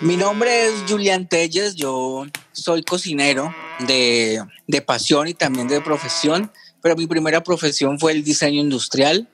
Mi 0.00 0.16
nombre 0.16 0.66
es 0.66 0.84
Julián 0.88 1.28
Telles, 1.28 1.74
yo 1.74 2.24
soy 2.52 2.84
cocinero 2.84 3.52
de, 3.80 4.40
de, 4.68 4.80
pasión 4.80 5.26
y 5.26 5.34
también 5.34 5.66
de 5.66 5.80
profesión, 5.80 6.52
pero 6.80 6.94
mi 6.94 7.08
primera 7.08 7.42
profesión 7.42 7.98
fue 7.98 8.12
el 8.12 8.22
diseño 8.22 8.60
industrial. 8.60 9.28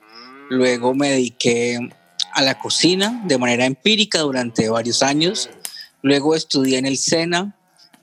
Luego 0.49 0.95
me 0.95 1.11
dediqué 1.11 1.79
a 2.33 2.41
la 2.41 2.59
cocina 2.59 3.23
de 3.27 3.37
manera 3.37 3.67
empírica 3.67 4.21
durante 4.21 4.71
varios 4.71 5.03
años. 5.03 5.51
Luego 6.01 6.35
estudié 6.35 6.79
en 6.79 6.87
el 6.87 6.97
SENA, 6.97 7.55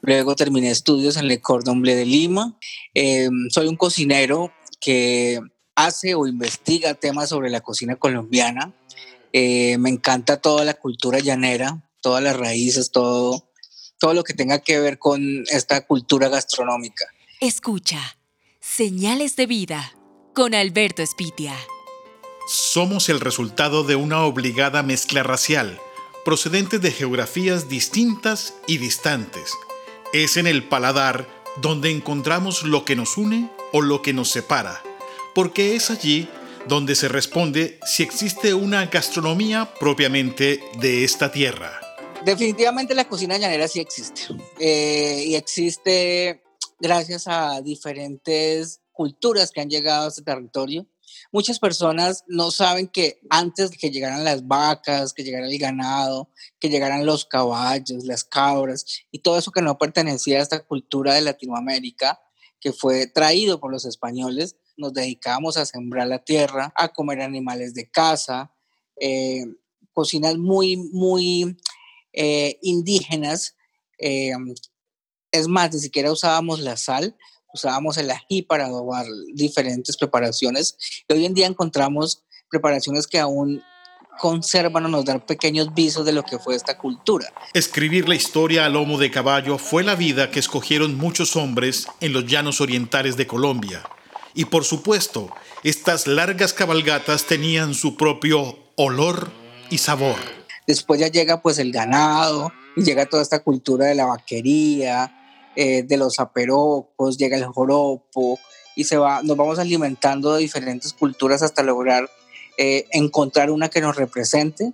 luego 0.02 0.36
terminé 0.36 0.70
estudios 0.70 1.18
en 1.18 1.28
Le 1.28 1.42
Cordon 1.42 1.82
Bleu 1.82 1.96
de 1.96 2.06
Lima. 2.06 2.60
Eh, 2.94 3.30
soy 3.50 3.70
un 3.70 3.76
cocinero 3.76 4.54
que 4.80 5.40
hace 5.74 6.14
o 6.14 6.28
investiga 6.28 6.94
temas 6.94 7.30
sobre 7.30 7.50
la 7.50 7.62
cocina 7.62 7.96
colombiana. 7.96 8.72
Eh, 9.34 9.80
me 9.80 9.90
encanta 9.90 10.38
toda 10.38 10.64
la 10.64 10.76
cultura 10.76 11.18
llanera, 11.18 11.82
todas 12.02 12.24
las 12.24 12.36
raíces, 12.36 12.92
todo, 12.92 13.48
todo 14.00 14.14
lo 14.14 14.24
que 14.24 14.34
tenga 14.34 14.60
que 14.60 14.80
ver 14.80 14.98
con 14.98 15.44
esta 15.50 15.86
cultura 15.86 16.28
gastronómica. 16.30 17.06
Escucha, 17.40 18.18
señales 18.60 19.36
de 19.36 19.46
vida 19.46 19.94
con 20.34 20.54
Alberto 20.56 21.02
Espitia. 21.02 21.56
Somos 22.48 23.10
el 23.10 23.20
resultado 23.20 23.84
de 23.84 23.96
una 23.96 24.24
obligada 24.24 24.84
mezcla 24.84 25.24
racial, 25.24 25.80
procedente 26.26 26.80
de 26.80 26.92
geografías 26.92 27.70
distintas 27.70 28.54
y 28.68 28.78
distantes. 28.78 29.54
Es 30.14 30.38
en 30.38 30.48
el 30.48 30.68
paladar 30.68 31.28
donde 31.58 31.92
encontramos 31.92 32.64
lo 32.64 32.86
que 32.86 32.96
nos 32.96 33.18
une 33.18 33.50
o 33.72 33.82
lo 33.82 34.02
que 34.02 34.14
nos 34.14 34.30
separa, 34.30 34.82
porque 35.34 35.76
es 35.76 35.90
allí 35.90 36.28
donde 36.68 36.96
se 36.96 37.08
responde 37.08 37.80
si 37.86 38.04
existe 38.04 38.54
una 38.54 38.86
gastronomía 38.86 39.74
propiamente 39.80 40.64
de 40.80 41.04
esta 41.04 41.32
tierra. 41.32 41.91
Definitivamente 42.26 42.94
la 42.94 43.08
cocina 43.08 43.38
llanera 43.38 43.68
sí 43.68 43.80
existe. 43.80 44.22
Eh, 44.60 45.24
y 45.28 45.36
existe 45.36 46.44
gracias 46.80 47.28
a 47.28 47.62
diferentes 47.62 48.82
culturas 48.92 49.52
que 49.52 49.62
han 49.62 49.70
llegado 49.70 50.06
a 50.06 50.10
este 50.10 50.22
territorio. 50.22 50.86
Muchas 51.32 51.60
personas 51.60 52.24
no 52.28 52.52
saben 52.52 52.88
que 52.88 53.20
antes 53.30 53.72
que 53.72 53.90
llegaran 53.90 54.24
las 54.24 54.48
vacas, 54.48 55.14
que 55.14 55.24
llegara 55.24 55.48
el 55.48 55.58
ganado, 55.58 56.30
que 56.60 56.70
llegaran 56.70 57.06
los 57.06 57.26
caballos, 57.26 58.06
las 58.06 58.24
cabras 58.24 58.86
y 59.12 59.20
todo 59.20 59.38
eso 59.38 59.52
que 59.52 59.62
no 59.62 59.78
pertenecía 59.78 60.40
a 60.40 60.44
esta 60.44 60.60
cultura 60.60 61.16
de 61.16 61.22
Latinoamérica, 61.22 62.22
que 62.60 62.72
fue 62.72 63.08
traído 63.08 63.60
por 63.60 63.72
los 63.72 63.86
españoles, 63.86 64.56
nos 64.78 64.94
dedicábamos 64.94 65.58
a 65.58 65.66
sembrar 65.66 66.08
la 66.08 66.24
tierra, 66.24 66.72
a 66.76 66.90
comer 66.90 67.22
animales 67.22 67.74
de 67.74 67.90
casa, 67.90 68.54
eh, 69.00 69.46
cocinas 69.94 70.38
muy, 70.38 70.78
muy 70.78 71.58
eh, 72.14 72.58
indígenas. 72.62 73.56
Eh, 73.98 74.32
es 75.32 75.48
más, 75.48 75.74
ni 75.74 75.80
siquiera 75.80 76.12
usábamos 76.12 76.60
la 76.60 76.78
sal, 76.78 77.16
usábamos 77.54 77.98
el 77.98 78.12
ají 78.12 78.42
para 78.42 78.66
adobar 78.66 79.06
diferentes 79.34 79.98
preparaciones. 79.98 80.78
Y 81.08 81.14
hoy 81.14 81.26
en 81.26 81.34
día 81.34 81.48
encontramos 81.48 82.24
preparaciones 82.50 83.08
que 83.08 83.20
aún 83.20 83.64
conservan 84.20 84.86
o 84.86 84.90
nos 84.90 85.06
dan 85.06 85.26
pequeños 85.26 85.74
visos 85.74 86.06
de 86.06 86.12
lo 86.12 86.24
que 86.24 86.38
fue 86.38 86.56
esta 86.56 86.78
cultura. 86.78 87.34
Escribir 87.54 88.08
la 88.08 88.16
historia 88.16 88.66
al 88.66 88.74
lomo 88.74 88.98
de 88.98 89.10
caballo 89.10 89.58
fue 89.58 89.84
la 89.84 89.96
vida 89.96 90.30
que 90.30 90.40
escogieron 90.40 90.96
muchos 90.96 91.36
hombres 91.36 91.88
en 92.02 92.14
los 92.14 92.28
llanos 92.28 92.62
orientales 92.62 93.18
de 93.18 93.26
Colombia. 93.26 93.84
Y 94.34 94.46
por 94.46 94.64
supuesto, 94.64 95.32
estas 95.64 96.08
largas 96.08 96.54
cabalgatas 96.54 97.26
tenían 97.26 97.74
su 97.74 97.98
propio 97.98 98.58
olor 98.76 99.32
y 99.70 99.80
sabor. 99.80 100.41
Después 100.68 101.00
ya 101.00 101.08
llega 101.08 101.42
pues 101.42 101.60
el 101.60 101.72
ganado 101.72 102.52
y 102.76 102.84
llega 102.84 103.06
toda 103.06 103.24
esta 103.24 103.40
cultura 103.40 103.88
de 103.88 103.96
la 103.96 104.06
vaquería, 104.06 105.12
eh, 105.56 105.84
de 105.84 105.98
los 105.98 106.20
aperocos, 106.20 107.18
llega 107.18 107.38
el 107.38 107.46
joropo 107.46 108.40
y 108.76 108.86
se 108.86 108.98
va, 108.98 109.22
nos 109.24 109.36
vamos 109.36 109.60
alimentando 109.60 110.34
de 110.34 110.42
diferentes 110.42 110.94
culturas 110.94 111.42
hasta 111.42 111.64
lograr 111.64 112.10
eh, 112.58 112.86
encontrar 112.92 113.50
una 113.52 113.70
que 113.70 113.82
nos 113.82 113.96
represente. 113.96 114.72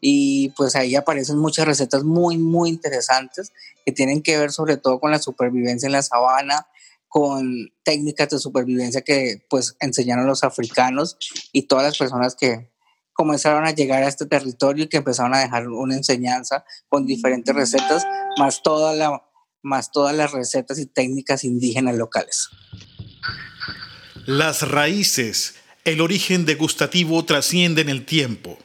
Y 0.00 0.50
pues 0.50 0.76
ahí 0.76 0.94
aparecen 0.94 1.38
muchas 1.38 1.66
recetas 1.66 2.04
muy 2.04 2.38
muy 2.38 2.68
interesantes 2.68 3.52
que 3.84 3.92
tienen 3.92 4.22
que 4.22 4.38
ver 4.38 4.52
sobre 4.52 4.76
todo 4.76 5.00
con 5.00 5.10
la 5.10 5.18
supervivencia 5.18 5.86
en 5.86 5.92
la 5.92 6.02
sabana, 6.02 6.66
con 7.08 7.70
técnicas 7.82 8.28
de 8.28 8.38
supervivencia 8.38 9.00
que 9.00 9.42
pues 9.48 9.74
enseñaron 9.80 10.26
los 10.26 10.44
africanos 10.44 11.16
y 11.50 11.62
todas 11.62 11.84
las 11.84 11.98
personas 11.98 12.36
que 12.36 12.70
comenzaron 13.16 13.66
a 13.66 13.72
llegar 13.72 14.02
a 14.02 14.08
este 14.08 14.26
territorio 14.26 14.84
y 14.84 14.88
que 14.88 14.98
empezaron 14.98 15.34
a 15.34 15.40
dejar 15.40 15.68
una 15.68 15.96
enseñanza 15.96 16.64
con 16.88 17.06
diferentes 17.06 17.54
recetas, 17.54 18.04
más, 18.38 18.62
toda 18.62 18.94
la, 18.94 19.22
más 19.62 19.90
todas 19.90 20.14
las 20.14 20.32
recetas 20.32 20.78
y 20.78 20.86
técnicas 20.86 21.44
indígenas 21.44 21.96
locales. 21.96 22.48
Las 24.26 24.68
raíces, 24.68 25.54
el 25.84 26.00
origen 26.00 26.44
degustativo 26.44 27.24
trasciende 27.24 27.82
en 27.82 27.88
el 27.88 28.04
tiempo, 28.04 28.58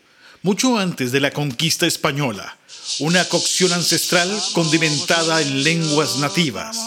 mucho 0.43 0.77
antes 0.77 1.11
de 1.11 1.19
la 1.19 1.31
conquista 1.31 1.85
española, 1.85 2.57
una 2.99 3.23
cocción 3.29 3.73
ancestral 3.73 4.29
condimentada 4.53 5.41
en 5.41 5.63
lenguas 5.63 6.17
nativas 6.17 6.77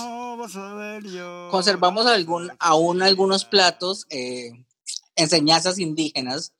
Conservamos 1.50 2.06
algún, 2.06 2.52
aún 2.58 3.02
algunos 3.02 3.44
platos, 3.44 4.06
eh, 4.10 4.50
enseñanzas 5.16 5.78
indígenas. 5.78 6.52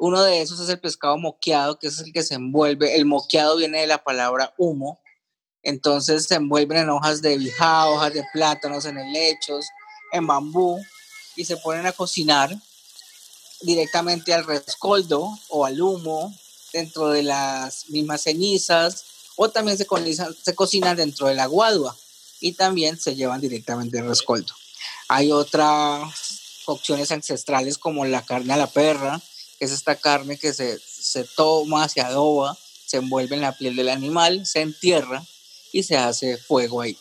Uno 0.00 0.22
de 0.22 0.40
esos 0.40 0.58
es 0.60 0.68
el 0.70 0.80
pescado 0.80 1.18
moqueado, 1.18 1.78
que 1.78 1.88
es 1.88 1.98
el 1.98 2.10
que 2.10 2.22
se 2.22 2.32
envuelve. 2.32 2.96
El 2.96 3.04
moqueado 3.04 3.58
viene 3.58 3.82
de 3.82 3.86
la 3.86 4.02
palabra 4.02 4.54
humo. 4.56 4.98
Entonces 5.62 6.24
se 6.24 6.36
envuelven 6.36 6.78
en 6.78 6.88
hojas 6.88 7.20
de 7.20 7.36
bijá, 7.36 7.86
hojas 7.86 8.14
de 8.14 8.24
plátanos, 8.32 8.86
en 8.86 8.96
helechos, 8.96 9.66
en 10.12 10.26
bambú 10.26 10.82
y 11.36 11.44
se 11.44 11.58
ponen 11.58 11.84
a 11.84 11.92
cocinar 11.92 12.50
directamente 13.60 14.32
al 14.32 14.46
rescoldo 14.46 15.38
o 15.50 15.66
al 15.66 15.82
humo 15.82 16.34
dentro 16.72 17.10
de 17.10 17.22
las 17.22 17.90
mismas 17.90 18.22
cenizas 18.22 19.04
o 19.36 19.50
también 19.50 19.76
se, 19.76 19.86
se 20.42 20.54
cocinan 20.54 20.96
dentro 20.96 21.26
de 21.26 21.34
la 21.34 21.44
guadua 21.44 21.94
y 22.40 22.52
también 22.52 22.98
se 22.98 23.16
llevan 23.16 23.42
directamente 23.42 23.98
el 23.98 24.08
rescoldo. 24.08 24.54
Hay 25.08 25.30
otras 25.30 26.62
cocciones 26.64 27.12
ancestrales 27.12 27.76
como 27.76 28.06
la 28.06 28.24
carne 28.24 28.54
a 28.54 28.56
la 28.56 28.66
perra, 28.66 29.20
es 29.60 29.70
esta 29.70 29.94
carne 29.94 30.38
que 30.38 30.52
se, 30.52 30.78
se 30.78 31.24
toma, 31.36 31.88
se 31.88 32.00
adoba, 32.00 32.56
se 32.86 32.96
envuelve 32.96 33.36
en 33.36 33.42
la 33.42 33.56
piel 33.56 33.76
del 33.76 33.90
animal, 33.90 34.46
se 34.46 34.62
entierra 34.62 35.22
y 35.72 35.82
se 35.82 35.96
hace 35.96 36.38
fuego 36.38 36.80
ahí. 36.80 36.96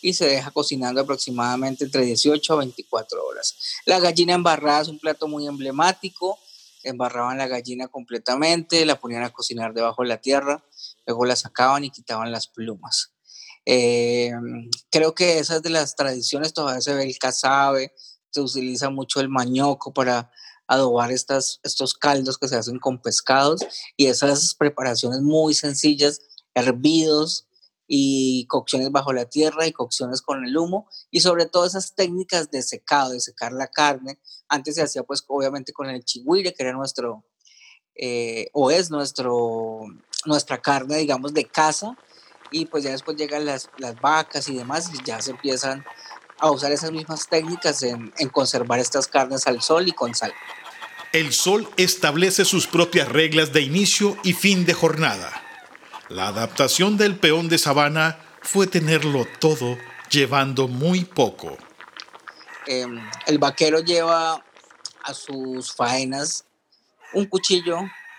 Y 0.00 0.14
se 0.14 0.26
deja 0.26 0.50
cocinando 0.50 1.00
aproximadamente 1.00 1.84
entre 1.84 2.02
18 2.02 2.52
a 2.52 2.56
24 2.56 3.24
horas. 3.24 3.56
La 3.84 4.00
gallina 4.00 4.34
embarrada 4.34 4.82
es 4.82 4.88
un 4.88 4.98
plato 4.98 5.28
muy 5.28 5.46
emblemático. 5.46 6.38
Embarraban 6.82 7.38
la 7.38 7.48
gallina 7.48 7.88
completamente, 7.88 8.84
la 8.84 9.00
ponían 9.00 9.24
a 9.24 9.32
cocinar 9.32 9.72
debajo 9.72 10.02
de 10.02 10.08
la 10.08 10.20
tierra, 10.20 10.62
luego 11.06 11.24
la 11.24 11.36
sacaban 11.36 11.84
y 11.84 11.90
quitaban 11.90 12.30
las 12.30 12.46
plumas. 12.46 13.12
Eh, 13.66 14.30
creo 14.90 15.14
que 15.14 15.38
esas 15.38 15.62
de 15.62 15.70
las 15.70 15.96
tradiciones 15.96 16.52
todavía 16.52 16.82
se 16.82 16.92
ve 16.92 17.04
el 17.04 17.18
casabe, 17.18 17.94
se 18.30 18.42
utiliza 18.42 18.90
mucho 18.90 19.20
el 19.20 19.30
mañoco 19.30 19.94
para 19.94 20.30
adobar 20.66 21.10
estas, 21.10 21.60
estos 21.62 21.94
caldos 21.94 22.38
que 22.38 22.48
se 22.48 22.56
hacen 22.56 22.78
con 22.78 23.00
pescados 23.00 23.60
y 23.96 24.06
esas 24.06 24.54
preparaciones 24.54 25.20
muy 25.20 25.54
sencillas, 25.54 26.20
hervidos 26.54 27.46
y 27.86 28.46
cocciones 28.46 28.90
bajo 28.90 29.12
la 29.12 29.26
tierra 29.26 29.66
y 29.66 29.72
cocciones 29.72 30.22
con 30.22 30.44
el 30.44 30.56
humo 30.56 30.88
y 31.10 31.20
sobre 31.20 31.46
todo 31.46 31.66
esas 31.66 31.94
técnicas 31.94 32.50
de 32.50 32.62
secado, 32.62 33.10
de 33.10 33.20
secar 33.20 33.52
la 33.52 33.66
carne. 33.66 34.18
Antes 34.48 34.76
se 34.76 34.82
hacía 34.82 35.02
pues 35.02 35.24
obviamente 35.26 35.72
con 35.72 35.90
el 35.90 36.04
chigüire, 36.04 36.54
que 36.54 36.62
era 36.62 36.72
nuestro, 36.72 37.24
eh, 37.94 38.48
o 38.52 38.70
es 38.70 38.90
nuestro, 38.90 39.80
nuestra 40.24 40.62
carne 40.62 40.96
digamos 40.96 41.34
de 41.34 41.44
casa, 41.44 41.96
y 42.50 42.66
pues 42.66 42.84
ya 42.84 42.90
después 42.90 43.16
llegan 43.16 43.44
las, 43.44 43.68
las 43.78 44.00
vacas 44.00 44.48
y 44.48 44.56
demás 44.56 44.88
y 44.94 45.02
ya 45.04 45.20
se 45.20 45.32
empiezan 45.32 45.84
a 46.38 46.50
usar 46.50 46.72
esas 46.72 46.92
mismas 46.92 47.28
técnicas 47.28 47.82
en, 47.82 48.12
en 48.18 48.28
conservar 48.28 48.78
estas 48.78 49.06
carnes 49.06 49.46
al 49.46 49.62
sol 49.62 49.88
y 49.88 49.92
con 49.92 50.14
sal. 50.14 50.32
El 51.12 51.32
sol 51.32 51.68
establece 51.76 52.44
sus 52.44 52.66
propias 52.66 53.08
reglas 53.08 53.52
de 53.52 53.62
inicio 53.62 54.16
y 54.24 54.32
fin 54.32 54.66
de 54.66 54.74
jornada. 54.74 55.32
La 56.08 56.28
adaptación 56.28 56.96
del 56.96 57.16
peón 57.16 57.48
de 57.48 57.58
sabana 57.58 58.18
fue 58.42 58.66
tenerlo 58.66 59.26
todo 59.38 59.78
llevando 60.10 60.68
muy 60.68 61.04
poco. 61.04 61.56
Em, 62.66 63.00
el 63.26 63.38
vaquero 63.38 63.80
lleva 63.80 64.44
a 65.02 65.14
sus 65.14 65.72
faenas 65.72 66.44
un 67.12 67.26
cuchillo, 67.26 67.78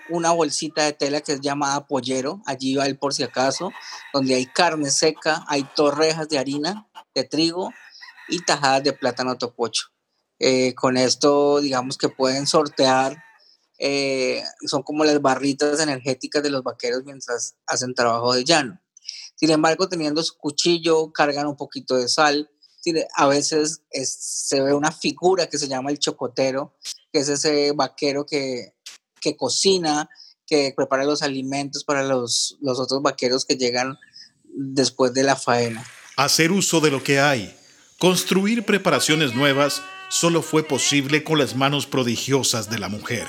una 0.09 0.31
bolsita 0.31 0.83
de 0.83 0.93
tela 0.93 1.21
que 1.21 1.33
es 1.33 1.41
llamada 1.41 1.87
pollero, 1.87 2.41
allí 2.45 2.75
va 2.75 2.85
el 2.85 2.97
por 2.97 3.13
si 3.13 3.23
acaso, 3.23 3.71
donde 4.13 4.35
hay 4.35 4.45
carne 4.45 4.89
seca, 4.89 5.43
hay 5.47 5.63
torrejas 5.75 6.29
de 6.29 6.37
harina, 6.37 6.87
de 7.13 7.23
trigo 7.23 7.73
y 8.27 8.43
tajadas 8.43 8.83
de 8.83 8.93
plátano 8.93 9.37
topocho. 9.37 9.87
Eh, 10.39 10.73
con 10.75 10.97
esto, 10.97 11.61
digamos 11.61 11.97
que 11.97 12.09
pueden 12.09 12.45
sortear 12.45 13.17
eh, 13.77 14.41
son 14.67 14.83
como 14.83 15.03
las 15.03 15.21
barritas 15.21 15.79
energéticas 15.79 16.41
de 16.41 16.49
los 16.49 16.63
vaqueros 16.63 17.03
mientras 17.03 17.55
hacen 17.67 17.93
trabajo 17.93 18.33
de 18.33 18.45
llano. 18.45 18.79
Sin 19.35 19.51
embargo, 19.51 19.89
teniendo 19.89 20.23
su 20.23 20.37
cuchillo, 20.37 21.11
cargan 21.11 21.47
un 21.47 21.57
poquito 21.57 21.95
de 21.95 22.07
sal. 22.07 22.49
A 23.15 23.27
veces 23.27 23.81
se 23.91 24.61
ve 24.61 24.73
una 24.73 24.91
figura 24.91 25.47
que 25.47 25.57
se 25.57 25.67
llama 25.67 25.89
el 25.89 25.99
chocotero, 25.99 26.77
que 27.11 27.19
es 27.19 27.29
ese 27.29 27.71
vaquero 27.73 28.25
que, 28.25 28.75
que 29.19 29.35
cocina, 29.35 30.09
que 30.45 30.71
prepara 30.75 31.03
los 31.03 31.21
alimentos 31.23 31.83
para 31.83 32.03
los, 32.03 32.57
los 32.61 32.79
otros 32.79 33.01
vaqueros 33.01 33.43
que 33.43 33.55
llegan 33.55 33.97
después 34.43 35.13
de 35.13 35.23
la 35.23 35.35
faena. 35.35 35.83
Hacer 36.15 36.51
uso 36.51 36.79
de 36.79 36.91
lo 36.91 37.03
que 37.03 37.19
hay, 37.19 37.53
construir 38.05 38.65
preparaciones 38.65 39.33
nuevas, 39.33 39.81
solo 40.09 40.43
fue 40.43 40.61
posible 40.61 41.23
con 41.23 41.39
las 41.39 41.55
manos 41.55 41.87
prodigiosas 41.87 42.69
de 42.69 42.77
la 42.77 42.87
mujer, 42.87 43.25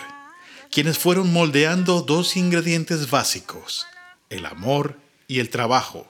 quienes 0.70 0.98
fueron 0.98 1.32
moldeando 1.32 2.02
dos 2.02 2.36
ingredientes 2.36 3.08
básicos, 3.08 3.86
el 4.28 4.44
amor 4.44 4.98
y 5.28 5.40
el 5.40 5.48
trabajo, 5.48 6.06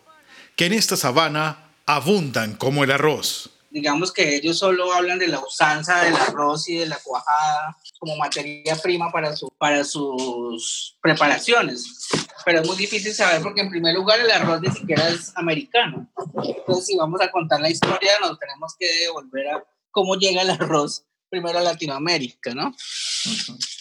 que 0.57 0.67
en 0.67 0.73
esta 0.73 0.97
sabana 0.97 1.71
abundan 1.87 2.57
como 2.57 2.83
el 2.83 2.91
arroz. 2.91 3.51
Digamos 3.71 4.13
que 4.13 4.35
ellos 4.35 4.59
solo 4.59 4.93
hablan 4.93 5.21
de 5.21 5.29
la 5.29 5.39
usanza 5.39 6.03
del 6.03 6.17
arroz 6.17 6.69
y 6.69 6.79
de 6.79 6.87
la 6.87 6.99
cuajada 7.05 7.77
como 8.01 8.17
materia 8.17 8.75
prima 8.83 9.13
para, 9.13 9.37
su, 9.37 9.49
para 9.59 9.85
sus 9.85 10.97
preparaciones. 11.01 12.09
Pero 12.45 12.61
es 12.61 12.67
muy 12.67 12.77
difícil 12.77 13.13
saber 13.15 13.43
porque 13.43 13.61
en 13.61 13.71
primer 13.71 13.95
lugar 13.95 14.21
el 14.21 14.31
arroz 14.31 14.61
ni 14.61 14.71
siquiera 14.71 15.09
es 15.09 15.33
americano. 15.37 16.09
Entonces 16.45 16.87
si 16.87 16.97
vamos 16.97 17.21
a 17.21 17.31
contar 17.31 17.61
la 17.61 17.71
historia 17.71 18.13
nos 18.21 18.39
tenemos 18.39 18.75
que 18.79 18.87
devolver 19.01 19.49
a 19.49 19.65
cómo 19.91 20.17
llega 20.17 20.43
el 20.43 20.51
arroz 20.51 21.05
primero 21.29 21.59
a 21.59 21.63
Latinoamérica, 21.63 22.55
¿no? 22.55 22.75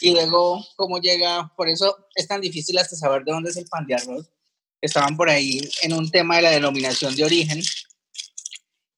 Y 0.02 0.12
luego 0.12 0.66
cómo 0.76 1.00
llega, 1.00 1.52
por 1.56 1.70
eso 1.70 2.08
es 2.16 2.28
tan 2.28 2.42
difícil 2.42 2.78
hasta 2.78 2.96
saber 2.96 3.24
de 3.24 3.32
dónde 3.32 3.50
es 3.52 3.58
el 3.58 3.66
pan 3.66 3.86
de 3.86 3.96
arroz, 3.96 4.32
estaban 4.82 5.16
por 5.16 5.30
ahí 5.30 5.62
en 5.82 5.94
un 5.94 6.10
tema 6.10 6.38
de 6.38 6.42
la 6.44 6.52
denominación 6.52 7.16
de 7.16 7.24
origen 7.24 7.62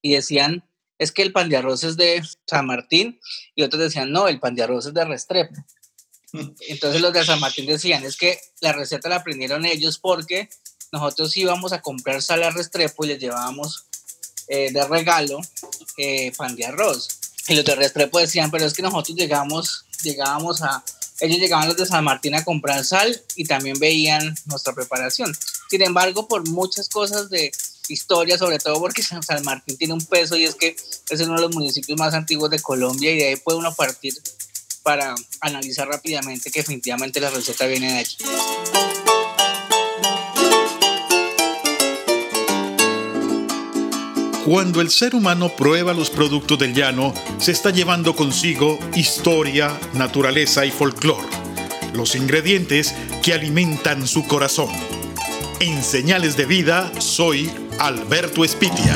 y 0.02 0.14
decían, 0.14 0.64
es 0.98 1.12
que 1.12 1.22
el 1.22 1.32
pan 1.32 1.50
de 1.50 1.58
arroz 1.58 1.84
es 1.84 1.98
de 1.98 2.24
San 2.46 2.66
Martín 2.66 3.20
y 3.56 3.64
otros 3.64 3.82
decían, 3.82 4.12
no, 4.12 4.28
el 4.28 4.40
pan 4.40 4.56
de 4.56 4.64
arroz 4.64 4.88
es 4.88 4.94
de 4.94 5.06
Restrepo. 5.06 5.56
Entonces 6.68 7.02
los 7.02 7.14
de 7.14 7.26
San 7.26 7.40
Martín 7.40 7.66
decían, 7.66 8.04
es 8.04 8.18
que 8.18 8.40
la 8.62 8.74
receta 8.74 9.10
la 9.10 9.18
aprendieron 9.18 9.66
ellos 9.66 9.98
porque 9.98 10.50
nosotros 10.92 11.36
íbamos 11.38 11.74
a 11.74 11.82
comprar 11.82 12.22
sal 12.22 12.44
a 12.44 12.50
Restrepo 12.50 13.06
y 13.06 13.10
les 13.10 13.20
llevábamos 13.20 13.86
eh, 14.48 14.72
de 14.72 14.86
regalo 14.86 15.40
eh, 15.98 16.32
pan 16.38 16.56
de 16.56 16.66
arroz. 16.66 17.20
Y 17.48 17.56
los 17.56 17.66
de 17.66 17.76
Restrepo 17.76 18.20
decían, 18.20 18.52
pero 18.52 18.66
es 18.66 18.74
que 18.74 18.82
nosotros 18.82 19.18
llegamos, 19.18 19.86
llegábamos 20.04 20.62
a, 20.62 20.84
ellos 21.20 21.40
llegaban 21.40 21.68
los 21.68 21.78
de 21.78 21.86
San 21.86 22.04
Martín 22.04 22.36
a 22.36 22.44
comprar 22.44 22.84
sal 22.86 23.22
y 23.36 23.46
también 23.46 23.80
veían 23.80 24.36
nuestra 24.46 24.74
preparación. 24.74 25.36
Sin 25.70 25.82
embargo, 25.82 26.28
por 26.28 26.48
muchas 26.48 26.90
cosas 26.90 27.30
de 27.30 27.52
historia, 27.90 28.38
sobre 28.38 28.60
todo 28.60 28.80
porque 28.80 29.02
San 29.02 29.22
Martín 29.44 29.78
tiene 29.78 29.94
un 29.94 30.06
peso 30.06 30.36
y 30.36 30.44
es 30.44 30.56
que 30.56 30.76
es 31.10 31.22
uno 31.22 31.36
de 31.36 31.42
los 31.42 31.56
municipios 31.56 31.98
más 31.98 32.14
antiguos 32.14 32.50
de 32.50 32.60
Colombia 32.60 33.12
y 33.12 33.18
de 33.18 33.28
ahí 33.30 33.36
puede 33.38 33.60
uno 33.60 33.74
partir 33.74 34.14
para 34.88 35.16
analizar 35.42 35.86
rápidamente 35.86 36.50
que 36.50 36.62
definitivamente 36.62 37.20
la 37.20 37.30
receta 37.30 37.66
viene 37.66 37.92
de 37.92 38.00
allí. 38.00 38.16
Cuando 44.46 44.80
el 44.80 44.90
ser 44.90 45.14
humano 45.14 45.54
prueba 45.58 45.94
los 45.94 46.10
productos 46.10 46.58
del 46.58 46.74
llano, 46.74 47.14
se 47.38 47.52
está 47.52 47.70
llevando 47.70 48.16
consigo 48.16 48.80
historia, 48.96 49.78
naturaleza 49.94 50.66
y 50.66 50.72
folclore, 50.72 51.28
los 51.94 52.16
ingredientes 52.16 52.96
que 53.22 53.34
alimentan 53.34 54.08
su 54.08 54.26
corazón. 54.26 54.72
En 55.60 55.84
Señales 55.84 56.38
de 56.38 56.46
Vida 56.46 56.94
soy 57.02 57.52
Alberto 57.78 58.46
Espitia. 58.46 58.96